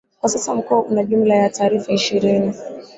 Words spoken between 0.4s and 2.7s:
Mkoa una jumla ya Tarafa ishirini